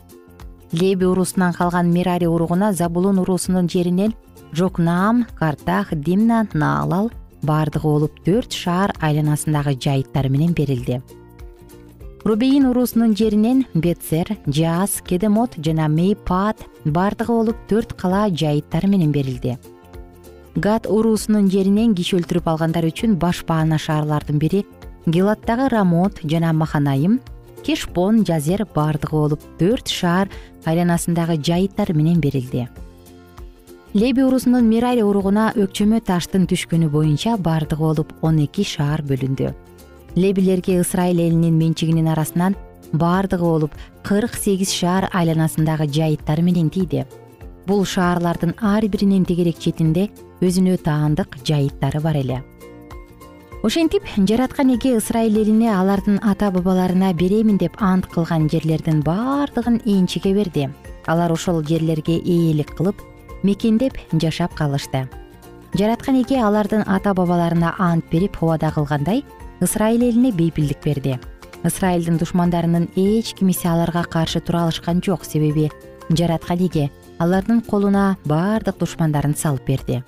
Леби 0.72 1.04
уруусунан 1.04 1.52
калган 1.52 1.92
мерари 1.92 2.26
уругуна 2.26 2.72
забулун 2.72 3.18
уруусунун 3.18 3.68
жеринен 3.68 4.14
жокнаам 4.52 5.26
картах 5.38 5.94
димна 5.94 6.46
наалал 6.52 7.10
баардыгы 7.42 7.88
болуп 7.88 8.22
төрт 8.24 8.54
шаар 8.54 8.94
айланасындагы 9.00 9.74
жайыттары 9.76 10.30
менен 10.30 10.54
берилди. 10.54 11.00
Рубейин 12.24 12.68
уруусунун 12.70 13.16
жеринен 13.18 13.64
бетсер 13.74 14.36
жаас 14.46 15.00
кедемот 15.02 15.56
жана 15.58 15.88
мейпаат 15.88 16.62
баардыгы 16.84 17.32
болуп 17.32 17.64
төрт 17.68 17.94
кала 17.98 18.28
жайыттары 18.30 18.88
менен 18.88 19.10
берилди. 19.12 19.58
Гат 20.54 20.86
уруусунун 20.86 21.50
жеринен 21.50 21.94
киши 21.96 22.18
өлтүрүп 22.20 22.46
алгандар 22.46 22.86
үчүн 22.86 23.16
башпаана 23.18 23.78
шаарлардын 23.80 24.38
бири 24.38 24.66
гелаттагы 25.06 25.68
рамот 25.72 26.20
жана 26.22 26.52
маханайым 26.52 27.18
кешпон 27.64 28.22
жазер 28.28 28.66
баардыгы 28.74 29.16
болуп 29.16 29.42
төрт 29.58 29.88
шаар 29.88 30.30
айланасындагы 30.64 31.40
жайыттары 31.42 31.96
менен 31.96 32.20
берилди 32.20 32.68
леби 33.94 34.22
уруусунун 34.24 34.68
мерари 34.72 35.02
уругуна 35.04 35.50
өкчөмө 35.52 35.98
таштын 36.08 36.46
түшкөнү 36.48 36.88
боюнча 36.88 37.36
баардыгы 37.36 37.84
болуп 37.84 38.12
он 38.24 38.38
эки 38.40 38.64
шаар 38.64 39.02
бөлүндү. 39.04 39.52
Лебилерге 40.16 40.78
ысрайыл 40.80 41.20
элинин 41.20 41.58
менчигинин 41.60 42.08
арасынан 42.08 42.56
баардыгы 42.92 43.44
болуп 43.44 43.76
кырк 44.02 44.34
сегиз 44.34 44.72
шаар 44.72 45.10
айланасындагы 45.12 45.90
жайыттары 45.92 46.40
менен 46.40 46.70
тийди. 46.70 47.04
Бул 47.66 47.84
шаарлардын 47.84 48.54
ар 48.60 48.88
биринин 48.88 49.26
тегерек 49.28 49.60
четинде 49.60 50.08
өзүнө 50.40 50.78
таандык 50.80 51.36
жайыттары 51.44 52.00
бар 52.00 52.16
эле. 52.16 52.42
Ошентип 53.62 54.08
жараткан 54.16 54.72
эге 54.74 54.96
ысрайыл 54.96 55.36
элине 55.44 55.68
алардын 55.70 56.18
ата 56.22 56.50
бабаларына 56.50 57.12
беремин 57.12 57.58
деп 57.58 57.76
ант 57.78 58.06
кылган 58.06 58.48
жерлердин 58.48 59.04
баардыгын 59.04 59.82
энчиге 59.84 60.32
берди. 60.32 60.70
Алар 61.06 61.30
ошол 61.32 61.62
жерлерге 61.62 62.16
ээлик 62.16 62.74
кылып 62.74 62.96
мекендеп 63.42 63.98
жашап 64.12 64.54
калышты. 64.54 65.08
Жараткан 65.74 66.20
эге 66.22 66.40
алардын 66.44 66.84
ата 66.86 67.14
бабаларына 67.14 67.74
ант 67.78 68.04
берип 68.10 68.42
убада 68.42 68.70
кылгандай 68.70 69.24
ысрайыл 69.60 70.02
элине 70.02 70.32
бейпилдик 70.32 70.84
берди. 70.84 71.18
Ысрайылдын 71.64 72.18
душмандарынын 72.18 72.88
эч 72.96 73.34
кимиси 73.34 73.66
аларга 73.66 74.02
каршы 74.04 74.40
тура 74.40 74.64
алышкан 74.64 75.00
жок 75.02 75.24
себеби 75.24 75.70
жараткан 76.10 76.58
эге 76.58 76.90
алардын 77.18 77.62
колуна 77.62 78.16
баардык 78.24 78.78
душмандарын 78.78 79.34
салып 79.34 79.66
берди. 79.66 80.02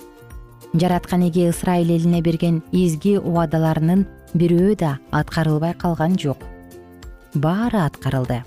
Жараткан 0.74 1.28
эге 1.28 1.50
ысрайыл 1.50 1.96
элине 1.96 2.20
берген 2.20 2.62
изги 2.72 3.16
убадаларынын 3.16 4.06
бирөө 4.34 4.76
да 4.76 4.98
аткарылбай 5.12 5.74
калган 5.74 6.18
жок. 6.18 6.38
Баары 7.34 7.78
аткарылды 7.78 8.42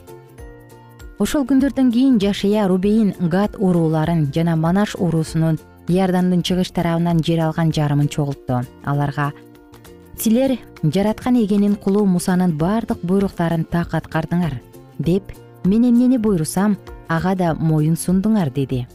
ошол 1.19 1.45
күндөрдөн 1.49 1.91
кийин 1.91 2.19
жашия 2.19 2.67
рубейин 2.67 3.13
гад 3.33 3.55
урууларын 3.57 4.27
жана 4.35 4.55
манаш 4.55 4.95
уруусунун 4.95 5.59
иордандын 5.87 6.43
чыгыш 6.43 6.71
тарабынан 6.71 7.23
жер 7.23 7.41
алган 7.47 7.71
жарымын 7.73 8.09
чогултту 8.09 8.61
аларга 8.85 9.31
силер 10.17 10.57
жараткан 10.83 11.35
эгенин 11.43 11.75
кулу 11.75 12.05
мусанын 12.05 12.57
баардык 12.57 13.01
буйруктарын 13.01 13.65
так 13.65 13.93
аткардыңар 13.93 14.61
деп 14.99 15.33
мен 15.67 15.89
эмнени 15.89 16.17
буйрусам 16.17 16.77
ага 17.07 17.35
да 17.35 17.53
моюн 17.53 17.95
сундуңар 17.95 18.51
деди. 18.53 18.85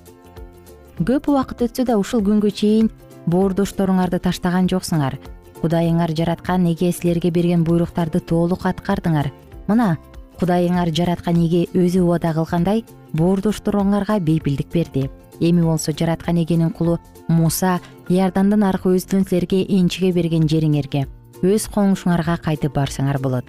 Көп 0.99 1.29
убакыт 1.33 1.65
өтсө 1.67 1.85
да 1.89 1.99
ушул 1.99 2.23
күнгө 2.25 2.53
чейин 2.55 2.91
боордошторуңарды 3.27 4.21
таштаган 4.21 4.69
жоксуңар. 4.71 5.19
Кудайыңар 5.63 6.15
жараткан 6.17 6.67
эге 6.71 6.93
силерге 6.93 7.31
берген 7.31 7.65
буйруктарды 7.65 8.21
толук 8.21 8.67
аткардыңар. 8.67 9.31
Мына 9.69 9.97
кудайыңар 10.41 10.93
жараткан 10.95 11.41
эге 11.45 11.67
өзү 11.75 12.03
убада 12.05 12.33
кылгандай 12.37 12.85
боордошторуңарга 13.15 14.19
бейпилдик 14.21 14.73
берди. 14.73 15.11
Эми 15.41 15.63
болсо 15.63 15.93
жараткан 15.93 16.43
эгенин 16.43 16.71
кулу 16.71 16.99
муса 17.29 17.81
иордандын 18.09 18.63
аркы 18.65 18.95
өзүнүн 18.97 19.27
силерге 19.29 19.65
энчиге 19.79 20.13
берген 20.13 20.47
жериңерге 20.49 21.07
өз 21.43 21.67
коңушуңарга 21.75 22.39
кайтып 22.45 22.77
барсаңар 22.77 23.19
болот. 23.21 23.45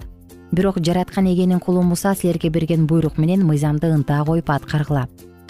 Бирок 0.52 0.78
жараткан 0.78 1.26
эгенин 1.30 1.60
кулу 1.60 1.82
муса 1.82 2.14
силерге 2.14 2.50
берген 2.50 2.86
буйрук 2.86 3.18
менен 3.18 3.46
мыйзамды 3.46 3.92
ынта 3.94 4.22
коюп 4.26 4.50
аткаргыла. 4.50 5.08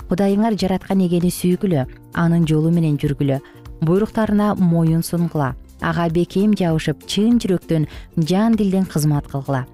Кудайыңар 0.08 0.58
жараткан 0.60 1.00
эгени 1.00 1.30
сүйгүлө 1.32 1.86
анын 2.12 2.44
жолу 2.46 2.70
менен 2.70 2.98
жүргүлө 3.00 3.40
буйруктарына 3.84 4.54
моюн 4.54 5.02
сунгула 5.02 5.54
ага 5.80 6.08
бекем 6.08 6.54
жабышып 6.56 7.06
чын 7.10 7.38
жүрөктөн 7.42 7.86
жан 8.30 8.56
дилден 8.56 8.84
кызмат 8.84 9.28
кылгыла 9.30 9.64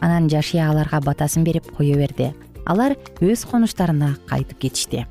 анан 0.00 0.28
жашия 0.30 0.68
аларга 0.70 1.00
батасын 1.00 1.44
берип 1.44 1.70
кое 1.76 1.94
берди. 1.96 2.32
Алар 2.66 2.96
өз 3.20 3.44
конуштарына 3.48 4.16
кайтып 4.28 4.58
кетишти. 4.58 5.06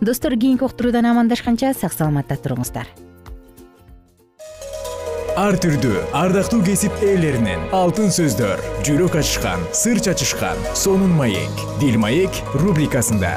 Достор 0.00 0.36
кийинки 0.36 0.64
уктуруудан 0.64 1.06
амандашканча 1.06 1.74
сак 1.74 1.92
саламатта 1.92 2.36
туруңуздар. 2.36 2.86
Ар 5.38 5.54
түрдүү 5.62 6.00
ардактуу 6.18 6.64
кесип 6.66 6.94
ээлеринен 6.98 7.68
алтын 7.76 8.10
сөздөр 8.10 8.62
жүрөк 8.86 9.20
ачышкан 9.20 9.62
сыр 9.70 10.00
чачышкан 10.02 10.58
сонун 10.74 11.14
маек 11.14 11.62
дил 11.78 11.98
маек 12.02 12.42
рубрикасында 12.58 13.36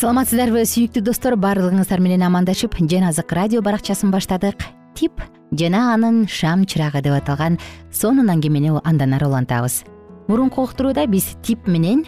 саламатсыздарбы 0.00 0.62
сүйүктүү 0.64 1.02
достор 1.04 1.34
баардыгыңыздар 1.36 2.00
менен 2.00 2.22
амандашып 2.24 2.78
жан 2.88 3.04
азык 3.10 3.34
радио 3.36 3.60
баракчасын 3.60 4.08
баштадык. 4.08 4.62
Тип 4.96 5.20
жана 5.52 5.92
анын 5.92 6.22
шам 6.26 6.62
чырагы 6.64 7.02
деп 7.04 7.12
аталган 7.18 7.58
сонун 7.92 8.30
аңгемени 8.32 8.72
андан 8.82 9.12
ары 9.12 9.26
улантабыз. 9.28 9.82
Мурунку 10.26 10.62
уктурууда 10.64 11.04
биз 11.06 11.36
тип 11.42 11.68
менен 11.68 12.06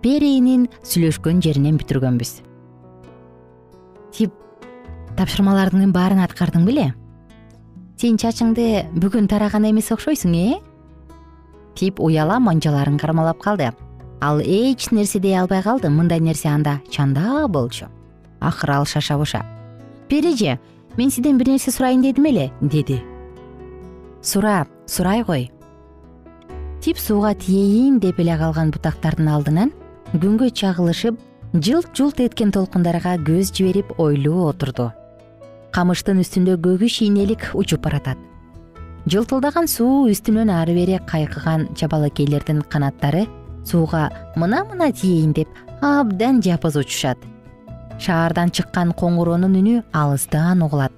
перинин 0.00 0.68
сүйлөшкөн 0.84 1.42
жеринен 1.42 1.80
бүтүргөнбүз. 1.82 2.36
Тип 4.14 4.38
тапшырмаларыңдын 5.18 5.90
баарын 5.90 6.22
аткардың 6.22 6.70
беле? 6.70 6.92
Сен 7.98 8.14
чачыңды 8.14 8.86
бүгүн 8.94 9.26
тараган 9.26 9.66
эмес 9.66 9.90
окшойсуң 9.90 10.38
э? 10.38 10.62
Тип 11.74 11.98
уяла 11.98 12.38
манжаларын 12.38 12.96
кармалап 12.96 13.42
калды 13.42 13.72
ал 14.20 14.40
эч 14.40 14.90
нерсе 14.90 15.18
дей 15.18 15.38
албай 15.38 15.62
калды 15.62 15.90
мындай 15.90 16.20
нерсе 16.20 16.48
анда 16.48 16.80
чанда 16.90 17.46
болчу. 17.48 17.86
Акыры 18.40 18.74
ал 18.74 18.86
шаша 18.86 19.16
буша 19.18 19.44
пери 20.08 20.34
эже 20.34 20.58
мен 20.96 21.10
сизден 21.10 21.38
бир 21.38 21.48
нерсе 21.48 21.70
сурайын 21.70 22.02
дедим 22.02 22.24
эле 22.26 22.52
деди. 22.60 23.02
Сура 24.22 24.66
сурай 24.86 25.24
кой. 25.24 25.50
Тип 26.80 26.98
сууга 26.98 27.34
тиейин 27.34 27.98
деп 28.00 28.18
эле 28.18 28.36
калган 28.36 28.70
бутактардын 28.70 29.28
алдынан 29.28 29.72
күнгө 30.12 30.50
чагылышып 30.50 31.18
жылт 31.54 31.90
жулт 31.94 32.20
эткен 32.20 32.50
толкундарга 32.52 33.16
көз 33.16 33.52
жиберип 33.54 33.92
ойлуу 33.98 34.48
отурду. 34.48 34.92
Камыштын 35.72 36.22
үстүндө 36.22 36.56
көгүш 36.64 37.02
ийнелик 37.04 37.50
учуп 37.54 37.82
баратат. 37.84 38.18
Жылтылдаган 39.06 39.68
суу 39.68 40.08
үстүнөн 40.10 40.50
ары 40.52 40.74
бери 40.74 40.98
кайкыган 41.06 41.68
чабалакейлердин 41.76 42.62
канаттары 42.62 43.26
сууга 43.64 44.08
мына 44.36 44.64
мына 44.68 44.92
тиейин 44.92 45.32
деп 45.32 45.48
абдан 45.80 46.42
жапыз 46.42 46.76
учушат. 46.76 47.18
Шаардан 47.98 48.50
чыккан 48.50 48.92
коңуроонун 48.92 49.56
үнү 49.58 49.82
алыстан 49.92 50.62
угулат. 50.62 50.92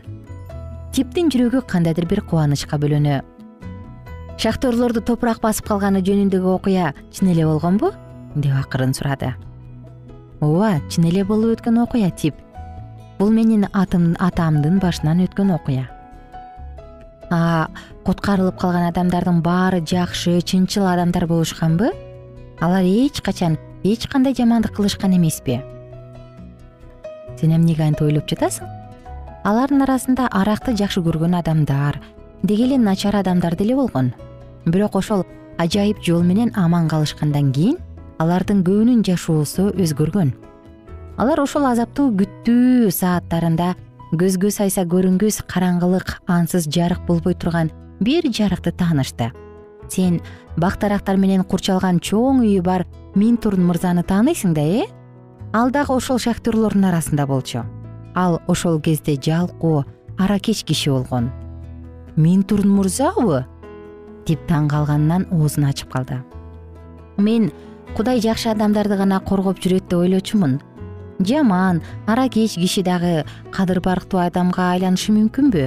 Типтин 0.92 1.30
жүрөгү 1.32 1.62
кандайдыр 1.66 2.06
бир 2.06 2.20
кубанычка 2.20 2.76
бөлөнө. 2.80 3.20
Шахтерлорду 4.40 5.00
топурак 5.00 5.40
басып 5.44 5.68
калганы 5.68 6.02
жөнүндөгү 6.04 6.56
окуя 6.56 6.92
чын 7.12 7.32
эле 7.32 7.46
болгонбу? 7.46 7.92
деп 8.34 8.52
акырын 8.56 8.92
сурады. 8.94 9.34
Ооба 10.40 10.80
чын 10.88 11.08
эле 11.10 11.24
болуп 11.24 11.58
өткөн 11.58 11.82
окуя 11.84 12.10
тип. 12.10 12.34
Бул 13.18 13.30
менин 13.30 13.66
атамдын 13.72 14.78
башынан 14.80 15.24
өткөн 15.26 15.54
окуя 15.56 15.88
а 17.30 17.68
куткарылып 18.04 18.58
калган 18.58 18.88
адамдардын 18.90 19.40
баары 19.42 19.80
жакшы 19.86 20.40
чынчыл 20.42 20.86
адамдар 20.90 21.26
болушканбы 21.30 21.92
алар 22.60 22.84
эч 22.84 23.22
качан 23.22 23.56
эч 23.82 24.06
кандай 24.06 24.34
жамандык 24.34 24.74
кылышкан 24.76 25.16
эмеспи. 25.16 25.62
Сен 27.40 27.54
эмнеге 27.56 27.84
антип 27.84 28.02
ойлоп 28.02 28.28
жатасың? 28.28 28.68
Алардын 29.44 29.82
арасында 29.86 30.28
аракты 30.28 30.76
жакшы 30.76 31.00
көргөн 31.00 31.38
адамдар 31.38 32.00
деги 32.42 32.66
эле 32.68 32.78
начар 32.78 33.16
адамдар 33.16 33.56
деле 33.56 33.74
болгон. 33.76 34.12
Бирок 34.66 34.96
ошол 34.96 35.24
ажайып 35.58 36.04
жол 36.04 36.22
менен 36.22 36.52
аман 36.54 36.88
калышкандан 36.88 37.52
кийин 37.52 37.78
алардын 38.18 38.60
көбүнүн 38.62 39.04
жашоосу 39.08 39.70
өзгөргөн. 39.80 40.34
Алар 41.16 41.40
ошол 41.40 41.64
азаптуу 41.64 42.12
күттүү 42.12 42.92
сааттарында 42.92 43.74
көзгө 44.12 44.50
сайса 44.52 44.84
көрүнгүс 44.84 45.46
караңгылык 45.48 46.18
ансыз 46.28 46.68
жарык 46.68 47.06
болбой 47.08 47.34
турган 47.34 47.72
бир 48.00 48.28
жарыкты 48.28 48.72
таанышты 48.72 49.32
сен 49.92 50.20
бак 50.56 50.78
дарактар 50.80 51.16
менен 51.16 51.44
курчалган 51.44 52.00
чоң 52.00 52.42
үйү 52.44 52.62
бар 52.62 52.86
минтурн 53.14 53.64
мырзаны 53.66 54.04
тааныйсың 54.06 54.54
да 54.54 54.62
э? 54.62 54.86
Ал 55.52 55.70
дагы 55.70 55.94
ошол 55.94 56.18
шахтерлордун 56.18 56.84
арасында 56.84 57.26
болчу. 57.26 57.64
Ал 58.14 58.40
ошол 58.46 58.80
кезде 58.80 59.16
жалкоо 59.16 59.84
аракеч 60.18 60.64
киши 60.64 60.90
болгон. 60.90 61.30
Минтурн 62.16 62.70
мырзабы 62.70 63.44
деп 64.26 64.46
таң 64.46 64.68
калганынан 64.70 65.26
оозун 65.30 65.66
ачып 65.66 65.90
калды. 65.92 66.20
Мен 67.16 67.50
кудай 67.96 68.20
жакшы 68.20 68.50
адамдарды 68.50 68.96
гана 68.96 69.20
коргоп 69.20 69.58
жүрөт 69.58 69.88
деп 69.88 69.98
ойлочумун. 69.98 70.60
Жаман 71.18 71.82
аракеч 72.06 72.54
киши 72.54 72.82
дагы 72.82 73.24
кадыр 73.50 73.80
барктуу 73.80 74.20
адамга 74.20 74.70
айланышы 74.74 75.12
мүмкүнбү? 75.12 75.66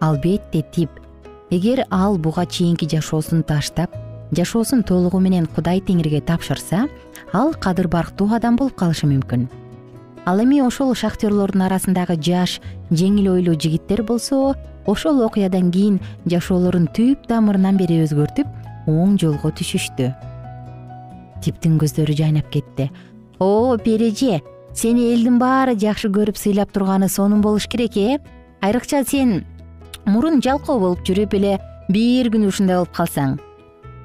Албетте 0.00 0.62
тип 0.72 1.03
эгер 1.54 1.84
ал 1.90 2.18
буга 2.18 2.46
чейинки 2.46 2.88
жашоосун 2.90 3.42
таштап 3.42 3.90
жашоосун 4.32 4.82
толугу 4.82 5.20
менен 5.20 5.46
кудай 5.46 5.80
теңирге 5.80 6.20
тапшырса 6.20 6.88
ал 7.32 7.54
кадыр 7.54 7.88
барктуу 7.88 8.32
адам 8.34 8.56
болуп 8.56 8.74
калышы 8.74 9.06
мүмкүн. 9.06 9.46
Ал 10.26 10.40
эми 10.40 10.60
ошол 10.64 10.94
шахтерлордун 10.94 11.62
арасындагы 11.66 12.16
жаш 12.16 12.60
жеңил 12.90 13.34
ойлуу 13.34 13.54
жигиттер 13.54 14.02
болсо 14.02 14.54
ошол 14.86 15.22
окуядан 15.26 15.70
кийин 15.70 16.00
жашоолорун 16.26 16.88
түп 16.96 17.26
тамырынан 17.28 17.76
бери 17.76 18.00
өзгөртүп 18.04 18.88
оң 18.88 19.18
жолго 19.20 19.52
түшүштү. 19.52 20.10
Типтин 21.44 21.78
көздөрү 21.78 22.16
жайнап 22.16 22.50
кетти. 22.50 22.90
О 23.38 23.76
пери 23.76 24.10
эже 24.10 24.40
сени 24.74 25.12
элдин 25.12 25.38
баары 25.38 25.76
жакшы 25.76 26.08
көрүп 26.08 26.40
сыйлап 26.40 26.72
турганы 26.72 27.08
сонун 27.08 27.42
болуш 27.42 27.68
керек 27.68 27.96
э? 27.96 28.18
Айрыкча 28.62 29.04
сен 29.04 29.44
мурун 30.06 30.40
жалкоо 30.42 30.78
болуп 30.80 31.04
жүрүп 31.06 31.34
эле 31.38 31.58
бир 31.88 32.30
күнү 32.32 32.48
ушундай 32.50 32.76
болуп 32.76 32.92
калсаң. 32.96 33.38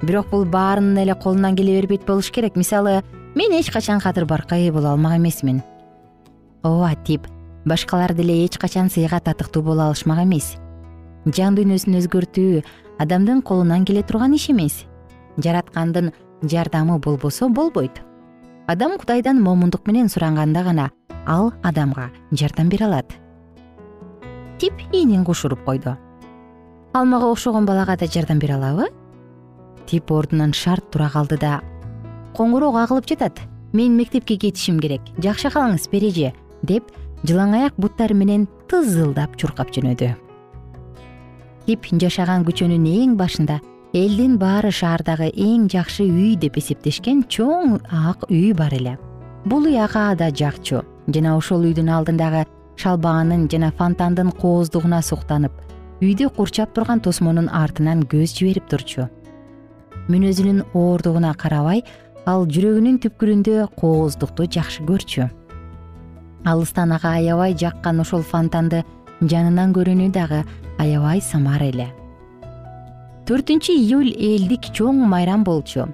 Бирок 0.02 0.30
бул 0.30 0.44
баарынын 0.48 1.02
эле 1.02 1.14
колунан 1.14 1.56
келе 1.56 1.76
бербейт 1.80 2.06
болуш 2.06 2.30
керек. 2.30 2.56
Мисалы 2.56 3.02
мен 3.34 3.52
эч 3.52 3.70
качан 3.70 4.00
кадыр 4.00 4.24
баркка 4.24 4.56
ээ 4.56 4.72
боло 4.72 4.90
алмак 4.90 5.18
эмесмин. 5.18 5.62
Ооба 6.62 6.94
тип 7.04 7.26
башкалар 7.64 8.14
деле 8.14 8.44
эч 8.44 8.58
качан 8.58 8.90
сыйга 8.90 9.20
татыктуу 9.20 9.62
боло 9.62 9.88
алышмак 9.88 10.24
эмес. 10.24 10.56
Жан 11.26 11.56
дүйнөсүн 11.56 11.98
өзгөртүү 12.00 12.62
адамдын 12.98 13.42
колунан 13.42 13.84
келе 13.84 14.02
турган 14.02 14.34
иш 14.34 14.48
эмес. 14.50 14.84
Жараткандын 15.36 16.12
жардамы 16.42 16.98
болбосо 16.98 17.48
болбойт. 17.48 18.00
Адам 18.66 18.98
кудайдан 18.98 19.42
момундук 19.42 19.86
менен 19.86 20.08
суранганда 20.08 20.62
гана 20.62 20.90
ал 21.26 21.52
адамга 21.62 22.10
жардам 22.32 22.68
бере 22.68 22.86
алат 22.86 23.12
тип 24.60 24.74
ийнин 24.92 25.24
кушуруп 25.24 25.64
койду. 25.64 25.96
Ал 26.92 27.06
мага 27.06 27.30
окшогон 27.32 27.64
балага 27.64 27.96
да 27.96 28.06
жардам 28.06 28.38
бере 28.38 28.54
алабы? 28.54 28.90
Тип 29.86 30.10
ордунан 30.12 30.52
шарт 30.52 30.90
тура 30.90 31.08
калды 31.08 31.38
да 31.40 31.62
коңгуроо 32.36 32.72
кагылып 32.72 33.08
жатат. 33.08 33.40
Мен 33.72 33.96
мектепке 33.96 34.36
кетишим 34.36 34.78
керек. 34.80 35.00
Жакшы 35.16 35.48
калыңыз 35.48 35.88
пери 35.88 36.10
эже 36.12 36.32
деп 36.62 36.92
жылаң 37.24 37.56
аяк 37.56 37.74
буттары 37.80 38.14
менен 38.14 38.46
тызылдап 38.68 39.38
чуркап 39.40 39.72
жөнөдү. 39.72 40.12
Тип 41.66 41.86
жашаган 42.04 42.44
көчөнүн 42.44 42.84
эң 42.84 43.16
башында 43.16 43.60
элдин 43.94 44.36
баары 44.38 44.70
шаардагы 44.70 45.32
эң 45.32 45.70
жакшы 45.72 46.04
үй 46.04 46.36
деп 46.36 46.60
эсептешкен 46.60 47.24
чоң 47.32 47.78
ак 47.88 48.28
үй 48.28 48.52
бар 48.52 48.74
эле. 48.76 48.98
Бул 49.46 49.64
үй 49.64 49.80
ага 49.80 50.14
да 50.14 50.28
жакчу. 50.30 50.84
Жана 51.08 51.36
ошол 51.38 51.64
үйдүн 51.64 51.88
алдындагы 51.88 52.44
шалбаанын 52.80 53.48
жана 53.52 53.70
фонтандын 53.76 54.30
кооздугуна 54.40 55.02
суктанып 55.04 55.52
үйдү 56.00 56.30
курчап 56.36 56.72
турган 56.72 57.02
тосмонун 57.04 57.50
артынан 57.52 58.06
көз 58.08 58.32
жиберип 58.38 58.70
турчу. 58.72 59.04
Мүнөзүнүн 60.08 60.62
оордугуна 60.72 61.34
карабай 61.36 61.84
ал 62.30 62.46
жүрөгүнүн 62.48 62.96
түпкүрүндө 63.04 63.68
кооздукту 63.76 64.48
жакшы 64.56 64.86
көрчү. 64.88 65.28
Алыстан 66.48 66.96
ага 66.96 67.12
аябай 67.20 67.52
жаккан 67.52 68.00
ошол 68.00 68.24
фонтанды 68.24 68.82
жанынан 69.20 69.76
көрүүнү 69.76 70.08
дагы 70.16 70.42
аябай 70.80 71.20
самар 71.20 71.68
эле. 71.68 71.90
Төртүнчү 73.28 73.76
июль 73.76 74.14
элдик 74.16 74.72
чоң 74.72 75.04
майрам 75.04 75.44
болчу. 75.44 75.90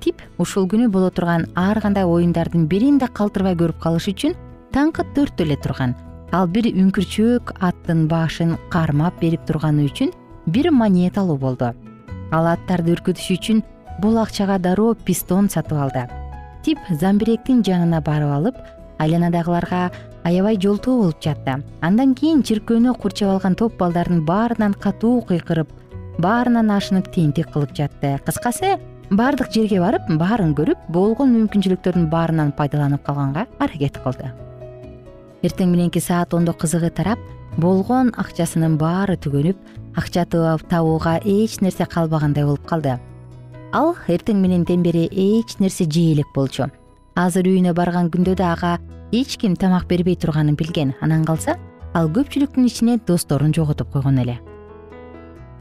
Тип 0.00 0.24
ушул 0.40 0.64
күнү 0.64 0.88
боло 0.88 1.12
турган 1.12 1.50
ар 1.54 1.84
кандай 1.84 2.08
оюндардын 2.08 2.64
бирин 2.66 2.96
да 2.98 3.12
калтырбай 3.12 3.60
көрүп 3.60 3.82
калыш 3.84 4.08
үчүн 4.14 4.38
таңкы 4.72 5.04
төрттө 5.12 5.44
эле 5.44 5.60
турган 5.60 5.92
ал 6.32 6.46
бир 6.46 6.68
үңкүрчөөк 6.70 7.56
аттын 7.58 8.04
башын 8.10 8.54
кармап 8.70 9.18
берип 9.20 9.42
турганы 9.48 9.88
үчүн 9.88 10.12
бир 10.46 10.70
монета 10.70 11.24
алуу 11.24 11.36
болду. 11.38 11.72
Ал 12.30 12.46
аттарды 12.46 12.94
үркүтүш 12.94 13.30
үчүн 13.34 13.62
бул 14.02 14.18
акчага 14.22 14.58
дароо 14.62 14.94
пистон 14.94 15.48
сатып 15.50 15.78
алды. 15.78 16.06
Тип 16.62 16.78
замбиректин 17.00 17.64
жанына 17.66 18.00
барып 18.06 18.30
алып 18.36 18.60
айланадагыларга 19.02 19.90
аябай 20.24 20.58
жолтоо 20.60 20.98
болуп 21.00 21.22
жатты. 21.24 21.64
Андан 21.80 22.14
кийин 22.14 22.44
чиркөөнү 22.46 22.94
курчап 23.00 23.34
алган 23.34 23.56
топ 23.56 23.74
балдардын 23.80 24.22
баарынан 24.24 24.74
катуу 24.74 25.24
кыйкырып 25.26 25.72
баарынан 26.18 26.70
ашынып 26.70 27.10
тентек 27.14 27.50
кылып 27.50 27.74
жатты. 27.74 28.18
Кыскасы 28.26 28.76
баардык 29.10 29.50
жерге 29.50 29.80
барып 29.82 30.06
баарын 30.20 30.54
көрүп 30.54 30.86
болгон 30.94 31.34
мүмкүнчүлүктөрдүн 31.34 32.06
баарынан 32.12 32.54
пайдаланып 32.54 33.02
калганга 33.02 33.48
аракет 33.58 33.98
кылды 34.04 34.30
эртең 35.42 35.70
мененки 35.72 36.00
саат 36.00 36.34
ондо 36.34 36.52
кызыгы 36.52 36.90
тарап 36.90 37.20
болгон 37.58 38.12
акчасынын 38.20 38.76
баары 38.80 39.16
түгөнүп 39.16 39.56
акча 40.00 40.24
табууга 40.26 41.16
эч 41.24 41.60
нерсе 41.60 41.86
калбагандай 41.86 42.44
болуп 42.44 42.66
калды. 42.66 42.98
Ал 43.72 43.94
эртең 44.08 44.40
мененден 44.42 44.82
бери 44.82 45.06
эч 45.10 45.58
нерсе 45.58 45.84
жей 45.84 46.12
элек 46.12 46.28
болчу. 46.34 46.68
Азыр 47.14 47.48
үйүнө 47.50 47.74
барган 47.74 48.10
күндө 48.10 48.36
да 48.36 48.52
ага 48.52 48.78
эч 49.12 49.36
ким 49.36 49.56
тамак 49.56 49.88
бербей 49.88 50.16
турганын 50.16 50.56
билген. 50.56 50.94
Анан 51.00 51.24
калса 51.24 51.56
ал 51.94 52.10
көпчүлүктүн 52.10 52.66
ичине 52.66 53.00
досторун 53.06 53.54
жоготуп 53.54 53.90
койгон 53.92 54.18
эле. 54.18 54.38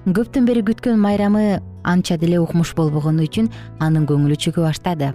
Көптөн 0.05 0.45
бери 0.45 0.61
күткөн 0.63 0.99
майрамы 0.99 1.61
анча 1.83 2.17
деле 2.17 2.39
укмуш 2.39 2.75
болбогону 2.75 3.25
үчүн 3.25 3.49
анын 3.79 4.05
көңүлү 4.09 4.37
чөгө 4.39 4.63
баштады 4.67 5.13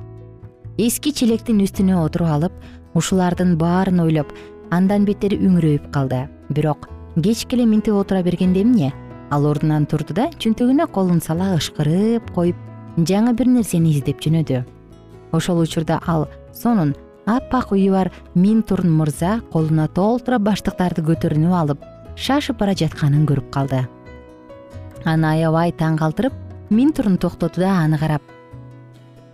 эски 0.79 1.12
челектин 1.14 1.61
үстүнө 1.62 2.00
отуруп 2.03 2.31
алып 2.35 2.55
ушулардын 2.98 3.55
баарын 3.59 4.00
ойлоп 4.03 4.33
андан 4.74 5.04
бетер 5.06 5.37
үңүрөйүп 5.37 5.90
калды. 5.94 6.24
Бирок 6.50 6.88
кечке 7.14 7.56
эле 7.56 7.66
минтип 7.66 7.94
отура 7.94 8.22
бергенде 8.26 8.62
эмне? 8.62 8.92
Ал 9.30 9.46
ордунан 9.46 9.87
турду 9.87 10.14
да 10.14 10.28
чөнтөгүнө 10.42 10.88
колун 10.92 11.20
сала 11.22 11.52
ышкырып 11.56 12.32
коюп 12.34 12.56
жаңы 12.98 13.34
бир 13.38 13.46
нерсени 13.46 13.94
издеп 13.94 14.20
жөнөдү. 14.24 14.64
Ошол 15.32 15.62
учурда 15.62 16.00
ал 16.06 16.28
сонун 16.52 16.94
аппак 17.26 17.72
үйү 17.72 17.92
бар 17.94 18.12
минтурн 18.34 18.90
мырза 18.90 19.40
колуна 19.52 19.87
толтура 19.88 20.38
баштыктарды 20.38 21.06
көтөрүнүп 21.06 21.54
алып 21.54 21.84
шашып 22.16 22.58
бара 22.58 22.74
жатканын 22.74 23.26
көрүп 23.30 23.50
калды. 23.54 23.84
Аны 25.04 25.30
аябай 25.37 25.72
таң 25.72 25.98
калтырып 25.98 26.34
минтурн 26.70 27.18
токтоду 27.18 27.62
да 27.62 27.78
аны 27.84 27.98
карап 27.98 28.22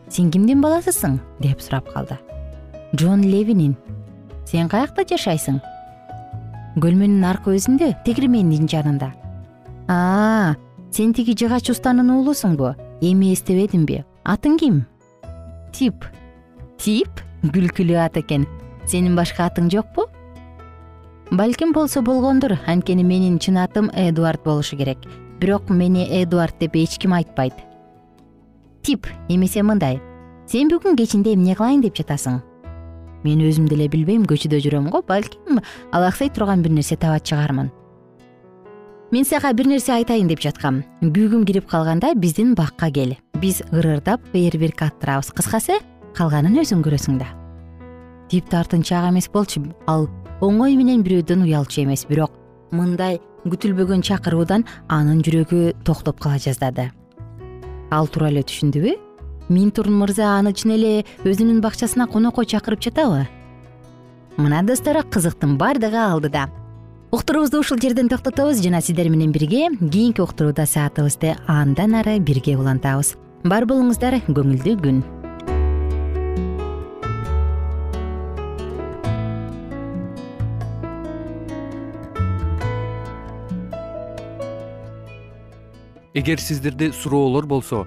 сен 0.08 0.30
кимдин 0.30 0.60
баласысың 0.60 1.20
деп 1.40 1.60
сурап 1.62 1.92
калды. 1.94 2.18
Джон 2.94 3.22
левинин 3.22 3.76
сен 4.50 4.68
каякта 4.70 5.04
жашайсың? 5.06 5.60
Көлмөнүн 6.80 7.26
аркы 7.26 7.54
өзүндө 7.54 7.92
тегирмендин 8.06 8.66
жанында. 8.70 9.12
А 9.90 10.56
сен 10.94 11.14
тиги 11.14 11.36
жыгач 11.38 11.70
устанын 11.70 12.10
уулусуңбу 12.16 12.74
эми 13.00 13.32
эстебедимби 13.34 14.02
атың 14.24 14.58
ким? 14.58 14.80
Тип. 15.74 16.06
Тип? 16.78 17.22
Күлкүлүү 17.42 17.98
ат 18.02 18.18
экен. 18.20 18.46
Сенин 18.90 19.14
башка 19.16 19.46
атың 19.46 19.70
жокпу 19.72 20.08
балким 21.30 21.72
болсо 21.72 22.02
болгондур 22.02 22.58
анткени 22.66 23.04
менин 23.06 23.38
чын 23.38 23.62
атым 23.62 23.90
эдуард 23.94 24.42
болушу 24.44 24.76
керек. 24.76 24.98
Бирок 25.40 25.70
мени 25.70 26.04
эдуард 26.22 26.58
деп 26.58 26.76
эч 26.76 26.98
ким 26.98 27.14
айтпайт. 27.14 27.54
Тип 28.82 29.06
эмесе 29.28 29.62
мындай. 29.62 30.00
Сен 30.46 30.68
бүгүн 30.68 30.96
кечинде 30.98 31.34
эмне 31.34 31.54
кылайын 31.54 31.82
деп 31.86 31.94
жатасың 31.94 32.42
мен 33.24 33.42
өзүм 33.44 33.68
деле 33.70 33.88
билбейм 33.92 34.24
көчөдө 34.28 34.60
жүрөм 34.64 34.90
го 34.90 35.02
балким 35.06 35.60
алаксай 35.92 36.30
турган 36.30 36.62
бир 36.62 36.72
нерсе 36.72 36.96
таба 36.96 37.20
чыгармын. 37.20 37.70
Мен 39.10 39.24
сага 39.24 39.52
бир 39.52 39.66
нерсе 39.66 39.92
айтайын 39.92 40.28
деп 40.28 40.40
жаткам. 40.40 40.84
Күүгүм 41.02 41.44
кирип 41.46 41.66
калганда 41.68 42.14
биздин 42.14 42.54
бакка 42.54 42.90
кел. 42.90 43.16
Биз 43.40 43.62
ырырдап 43.72 44.22
фейерверк 44.32 44.82
аттырабыз 44.86 45.32
кыскасы 45.34 45.80
калганын 46.14 46.60
өзүң 46.62 46.84
көрөсүң 46.86 47.18
да. 47.18 47.26
Тип 48.30 48.46
тартынчаак 48.50 49.10
эмес 49.10 49.28
болчу. 49.28 49.64
Ал 49.86 50.08
оңой 50.40 50.76
менен 50.78 51.02
бирөөдөн 51.02 51.42
уялчу 51.42 51.82
эмес. 51.82 52.06
Бирок 52.06 52.32
мындай 52.70 53.18
күтүлбөгөн 53.44 54.04
чакыруудан 54.06 54.64
анын 54.88 55.22
жүрөгү 55.26 55.82
токтоп 55.84 56.20
кала 56.20 56.38
жаздады 56.38 56.90
ал 57.90 58.08
туура 58.08 58.30
эле 58.30 58.42
түшүндүбү 58.46 58.94
минтурн 59.50 59.98
мырза 59.98 60.30
аны 60.38 60.54
чын 60.54 60.76
эле 60.76 60.92
өзүнүн 61.26 61.60
бакчасына 61.60 62.06
конокко 62.06 62.46
чакырып 62.46 62.80
жатабы? 62.86 63.26
Мына 64.38 64.62
достор 64.62 65.02
кызыктын 65.02 65.58
баардыгы 65.58 65.98
алдыда. 65.98 66.48
Уктуруубузду 67.10 67.58
ушул 67.58 67.78
жерден 67.82 68.08
токтотобуз 68.08 68.62
жана 68.62 68.80
сиздер 68.80 69.10
менен 69.10 69.32
бирге 69.32 69.68
кийинки 69.74 70.22
уктурууда 70.22 70.64
саатыбызды 70.66 71.34
андан 71.46 71.98
ары 71.98 72.20
бирге 72.20 72.56
улантабыз. 72.56 73.16
Бар 73.42 73.66
болуңуздар 73.66 74.22
көңүлдүү 74.30 74.76
күн. 74.84 75.02
Эгер 86.14 86.38
сиздерде 86.38 86.92
суроолор 86.92 87.46
болсо 87.46 87.86